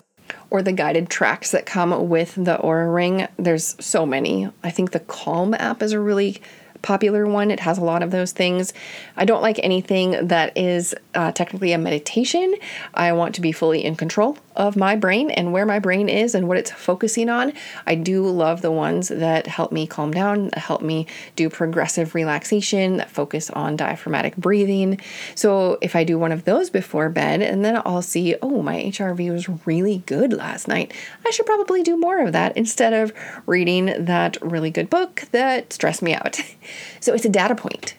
or 0.50 0.60
the 0.60 0.72
guided 0.72 1.08
tracks 1.08 1.52
that 1.52 1.64
come 1.64 2.08
with 2.10 2.34
the 2.34 2.58
Oura 2.58 2.94
Ring. 2.94 3.26
There's 3.38 3.76
so 3.82 4.04
many. 4.04 4.50
I 4.62 4.70
think 4.70 4.90
the 4.90 5.00
Calm 5.00 5.54
app 5.54 5.82
is 5.82 5.92
a 5.92 6.00
really 6.00 6.42
popular 6.82 7.26
one. 7.26 7.50
It 7.50 7.60
has 7.60 7.78
a 7.78 7.84
lot 7.84 8.02
of 8.02 8.10
those 8.10 8.32
things. 8.32 8.74
I 9.16 9.24
don't 9.24 9.42
like 9.42 9.58
anything 9.62 10.28
that 10.28 10.56
is 10.56 10.94
uh, 11.14 11.32
technically 11.32 11.72
a 11.72 11.78
meditation. 11.78 12.54
I 12.92 13.12
want 13.12 13.34
to 13.36 13.40
be 13.40 13.52
fully 13.52 13.84
in 13.84 13.96
control 13.96 14.36
of 14.56 14.76
my 14.76 14.96
brain 14.96 15.30
and 15.30 15.52
where 15.52 15.66
my 15.66 15.78
brain 15.78 16.08
is 16.08 16.34
and 16.34 16.48
what 16.48 16.56
it's 16.56 16.70
focusing 16.70 17.28
on. 17.28 17.52
I 17.86 17.94
do 17.94 18.26
love 18.26 18.62
the 18.62 18.70
ones 18.70 19.08
that 19.08 19.46
help 19.46 19.72
me 19.72 19.86
calm 19.86 20.12
down, 20.12 20.50
help 20.54 20.82
me 20.82 21.06
do 21.36 21.50
progressive 21.50 22.14
relaxation, 22.14 22.96
that 22.96 23.10
focus 23.10 23.50
on 23.50 23.76
diaphragmatic 23.76 24.36
breathing. 24.36 25.00
So 25.34 25.78
if 25.80 25.94
I 25.94 26.04
do 26.04 26.18
one 26.18 26.32
of 26.32 26.44
those 26.44 26.70
before 26.70 27.08
bed 27.08 27.42
and 27.42 27.64
then 27.64 27.80
I'll 27.84 28.02
see, 28.02 28.34
oh, 28.42 28.62
my 28.62 28.76
HRV 28.76 29.30
was 29.30 29.66
really 29.66 29.98
good 30.06 30.32
last 30.32 30.68
night, 30.68 30.92
I 31.24 31.30
should 31.30 31.46
probably 31.46 31.82
do 31.82 31.96
more 31.96 32.20
of 32.20 32.32
that 32.32 32.56
instead 32.56 32.92
of 32.92 33.12
reading 33.46 34.04
that 34.04 34.38
really 34.40 34.70
good 34.70 34.90
book 34.90 35.24
that 35.32 35.72
stressed 35.72 36.02
me 36.02 36.14
out. 36.14 36.40
so 37.00 37.14
it's 37.14 37.24
a 37.24 37.30
data 37.30 37.54
point. 37.54 37.94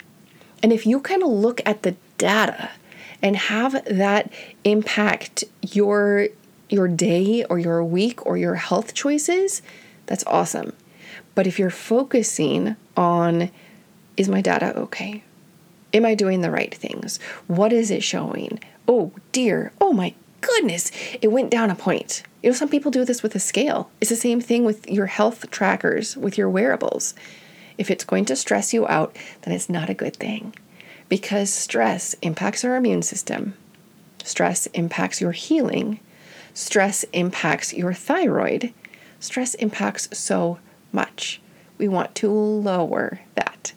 And 0.62 0.72
if 0.72 0.86
you 0.86 1.00
kind 1.00 1.22
of 1.22 1.28
look 1.28 1.60
at 1.64 1.82
the 1.82 1.94
data, 2.18 2.70
and 3.22 3.36
have 3.36 3.84
that 3.86 4.32
impact 4.64 5.44
your 5.62 6.28
your 6.68 6.88
day 6.88 7.44
or 7.44 7.58
your 7.58 7.82
week 7.82 8.24
or 8.26 8.36
your 8.36 8.56
health 8.56 8.94
choices, 8.94 9.62
that's 10.06 10.24
awesome. 10.26 10.72
But 11.34 11.46
if 11.46 11.58
you're 11.58 11.70
focusing 11.70 12.76
on, 12.96 13.50
is 14.16 14.28
my 14.28 14.40
data 14.40 14.76
okay? 14.76 15.22
Am 15.94 16.04
I 16.04 16.14
doing 16.14 16.40
the 16.40 16.50
right 16.50 16.74
things? 16.74 17.18
What 17.46 17.72
is 17.72 17.90
it 17.90 18.02
showing? 18.02 18.60
Oh 18.86 19.12
dear, 19.32 19.72
oh 19.80 19.92
my 19.92 20.14
goodness, 20.40 20.90
it 21.20 21.28
went 21.28 21.50
down 21.50 21.70
a 21.70 21.74
point. 21.74 22.22
You 22.42 22.50
know, 22.50 22.56
some 22.56 22.68
people 22.68 22.90
do 22.90 23.04
this 23.04 23.22
with 23.22 23.34
a 23.34 23.40
scale. 23.40 23.90
It's 24.00 24.10
the 24.10 24.16
same 24.16 24.40
thing 24.40 24.64
with 24.64 24.88
your 24.88 25.06
health 25.06 25.50
trackers, 25.50 26.16
with 26.16 26.38
your 26.38 26.48
wearables. 26.48 27.14
If 27.76 27.90
it's 27.90 28.04
going 28.04 28.24
to 28.26 28.36
stress 28.36 28.72
you 28.72 28.86
out, 28.86 29.16
then 29.42 29.54
it's 29.54 29.68
not 29.68 29.90
a 29.90 29.94
good 29.94 30.16
thing 30.16 30.54
because 31.08 31.52
stress 31.52 32.14
impacts 32.22 32.64
our 32.64 32.76
immune 32.76 33.02
system. 33.02 33.54
Stress 34.24 34.66
impacts 34.68 35.20
your 35.20 35.32
healing 35.32 36.00
Stress 36.58 37.04
impacts 37.12 37.72
your 37.72 37.94
thyroid. 37.94 38.74
Stress 39.20 39.54
impacts 39.54 40.08
so 40.18 40.58
much. 40.90 41.40
We 41.78 41.86
want 41.86 42.16
to 42.16 42.28
lower 42.32 43.20
that. 43.36 43.72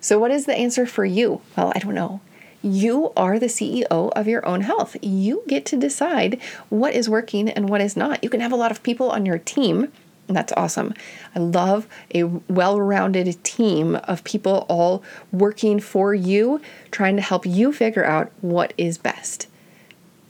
So, 0.00 0.20
what 0.20 0.30
is 0.30 0.46
the 0.46 0.54
answer 0.54 0.86
for 0.86 1.04
you? 1.04 1.40
Well, 1.56 1.72
I 1.74 1.80
don't 1.80 1.96
know. 1.96 2.20
You 2.62 3.12
are 3.16 3.40
the 3.40 3.46
CEO 3.46 4.12
of 4.12 4.28
your 4.28 4.46
own 4.46 4.60
health. 4.60 4.96
You 5.02 5.42
get 5.48 5.66
to 5.66 5.76
decide 5.76 6.40
what 6.68 6.94
is 6.94 7.08
working 7.08 7.48
and 7.48 7.68
what 7.68 7.80
is 7.80 7.96
not. 7.96 8.22
You 8.22 8.30
can 8.30 8.40
have 8.40 8.52
a 8.52 8.56
lot 8.56 8.70
of 8.70 8.84
people 8.84 9.10
on 9.10 9.26
your 9.26 9.38
team, 9.38 9.90
and 10.28 10.36
that's 10.36 10.52
awesome. 10.56 10.94
I 11.34 11.40
love 11.40 11.88
a 12.14 12.22
well 12.22 12.80
rounded 12.80 13.42
team 13.42 13.96
of 13.96 14.22
people 14.22 14.64
all 14.68 15.02
working 15.32 15.80
for 15.80 16.14
you, 16.14 16.60
trying 16.92 17.16
to 17.16 17.22
help 17.22 17.44
you 17.44 17.72
figure 17.72 18.04
out 18.04 18.30
what 18.42 18.74
is 18.78 18.96
best. 18.96 19.48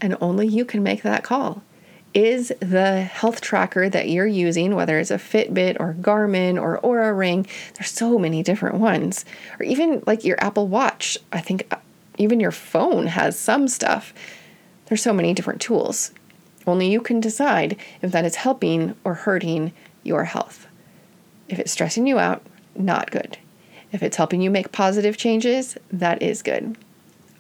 And 0.01 0.17
only 0.23 0.47
you 0.47 0.65
can 0.65 0.83
make 0.83 1.03
that 1.03 1.23
call 1.23 1.63
is 2.15 2.53
the 2.61 3.03
health 3.03 3.41
tracker 3.41 3.89
that 3.89 4.09
you're 4.09 4.27
using, 4.27 4.75
whether 4.75 4.99
it's 4.99 5.11
a 5.11 5.17
Fitbit 5.17 5.79
or 5.81 5.95
Garmin 5.95 6.61
or 6.61 6.81
Oura 6.81 7.17
Ring, 7.17 7.47
there's 7.75 7.91
so 7.91 8.19
many 8.19 8.43
different 8.43 8.77
ones, 8.77 9.25
or 9.59 9.65
even 9.65 10.03
like 10.07 10.25
your 10.25 10.43
Apple 10.43 10.69
Watch. 10.69 11.17
I 11.33 11.41
think 11.41 11.67
uh, 11.71 11.77
even 12.19 12.41
your 12.41 12.51
phone 12.51 13.07
has 13.07 13.39
some 13.39 13.69
stuff. 13.69 14.13
There's 14.87 15.03
so 15.03 15.13
many 15.13 15.33
different 15.33 15.61
tools. 15.61 16.13
Only 16.67 16.91
you 16.91 17.01
can 17.01 17.21
decide 17.21 17.77
if 18.03 18.13
that 18.13 18.25
is 18.25 18.37
helping 18.37 18.95
or 19.05 19.15
hurting 19.15 19.73
your 20.03 20.25
health. 20.25 20.67
If 21.49 21.59
it's 21.59 21.73
stressing 21.73 22.07
you 22.07 22.19
out, 22.19 22.43
not 22.77 23.11
good. 23.11 23.39
If 23.91 24.03
it's 24.03 24.17
helping 24.17 24.41
you 24.41 24.51
make 24.51 24.73
positive 24.73 25.17
changes, 25.17 25.77
that 25.91 26.23
is 26.23 26.43
good. 26.43 26.77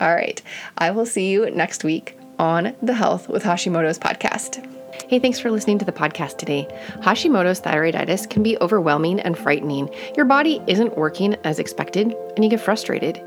All 0.00 0.14
right. 0.14 0.42
I 0.76 0.90
will 0.90 1.06
see 1.06 1.30
you 1.30 1.50
next 1.50 1.84
week 1.84 2.18
on 2.42 2.74
the 2.82 2.92
Health 2.92 3.28
with 3.28 3.44
Hashimoto's 3.44 4.00
podcast. 4.00 4.66
Hey, 5.08 5.20
thanks 5.20 5.38
for 5.38 5.48
listening 5.48 5.78
to 5.78 5.84
the 5.84 5.92
podcast 5.92 6.38
today. 6.38 6.66
Hashimoto's 6.96 7.60
thyroiditis 7.60 8.28
can 8.28 8.42
be 8.42 8.58
overwhelming 8.58 9.20
and 9.20 9.38
frightening. 9.38 9.88
Your 10.16 10.26
body 10.26 10.60
isn't 10.66 10.98
working 10.98 11.36
as 11.44 11.60
expected, 11.60 12.12
and 12.34 12.42
you 12.42 12.50
get 12.50 12.58
frustrated. 12.58 13.22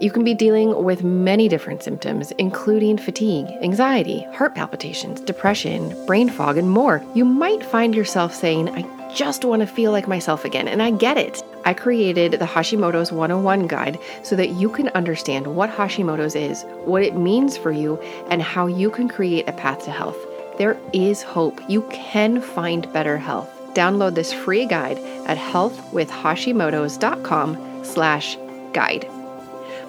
You 0.00 0.10
can 0.10 0.22
be 0.22 0.34
dealing 0.34 0.84
with 0.84 1.02
many 1.02 1.48
different 1.48 1.82
symptoms, 1.82 2.30
including 2.32 2.98
fatigue, 2.98 3.46
anxiety, 3.62 4.24
heart 4.34 4.54
palpitations, 4.54 5.22
depression, 5.22 6.04
brain 6.04 6.28
fog, 6.28 6.58
and 6.58 6.70
more. 6.70 7.02
You 7.14 7.24
might 7.24 7.64
find 7.64 7.94
yourself 7.94 8.34
saying, 8.34 8.68
I 8.68 8.82
just 9.14 9.44
want 9.44 9.60
to 9.60 9.66
feel 9.66 9.92
like 9.92 10.08
myself 10.08 10.44
again, 10.44 10.66
and 10.68 10.82
I 10.82 10.90
get 10.90 11.16
it. 11.18 11.42
I 11.64 11.74
created 11.74 12.32
the 12.32 12.44
Hashimoto's 12.44 13.12
101 13.12 13.66
guide 13.66 13.98
so 14.22 14.36
that 14.36 14.50
you 14.50 14.68
can 14.68 14.88
understand 14.88 15.46
what 15.46 15.70
Hashimoto's 15.70 16.34
is, 16.34 16.64
what 16.84 17.02
it 17.02 17.16
means 17.16 17.56
for 17.56 17.72
you, 17.72 17.98
and 18.30 18.42
how 18.42 18.66
you 18.66 18.90
can 18.90 19.08
create 19.08 19.48
a 19.48 19.52
path 19.52 19.84
to 19.84 19.90
health. 19.90 20.18
There 20.58 20.78
is 20.92 21.22
hope. 21.22 21.60
You 21.68 21.82
can 21.90 22.40
find 22.40 22.92
better 22.92 23.18
health. 23.18 23.48
Download 23.74 24.14
this 24.14 24.32
free 24.32 24.66
guide 24.66 24.98
at 25.26 25.38
healthwithhashimotos.com 25.38 27.84
slash 27.84 28.36
guide. 28.72 29.21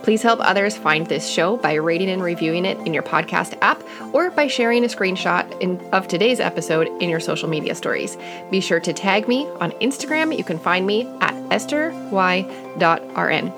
Please 0.03 0.21
help 0.21 0.41
others 0.41 0.75
find 0.75 1.07
this 1.07 1.27
show 1.27 1.55
by 1.55 1.75
rating 1.75 2.09
and 2.09 2.21
reviewing 2.21 2.65
it 2.65 2.77
in 2.85 2.93
your 2.93 3.03
podcast 3.03 3.57
app 3.61 3.81
or 4.13 4.31
by 4.31 4.47
sharing 4.47 4.83
a 4.83 4.87
screenshot 4.87 5.49
in, 5.61 5.79
of 5.93 6.09
today's 6.09 6.41
episode 6.41 6.87
in 7.01 7.09
your 7.09 7.21
social 7.21 7.47
media 7.47 7.73
stories. 7.73 8.17
Be 8.51 8.59
sure 8.59 8.81
to 8.81 8.91
tag 8.91 9.29
me 9.29 9.47
on 9.61 9.71
Instagram. 9.73 10.37
You 10.37 10.43
can 10.43 10.59
find 10.59 10.85
me 10.85 11.07
at 11.21 11.33
estherY.rn. 11.49 13.53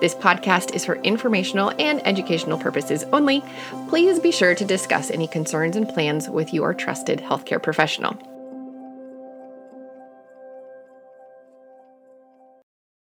This 0.00 0.14
podcast 0.14 0.74
is 0.74 0.84
for 0.84 0.96
informational 0.96 1.72
and 1.78 2.04
educational 2.06 2.58
purposes 2.58 3.04
only. 3.12 3.44
Please 3.88 4.18
be 4.18 4.32
sure 4.32 4.56
to 4.56 4.64
discuss 4.64 5.10
any 5.10 5.28
concerns 5.28 5.76
and 5.76 5.88
plans 5.88 6.28
with 6.28 6.52
your 6.52 6.74
trusted 6.74 7.20
healthcare 7.20 7.62
professional. 7.62 8.18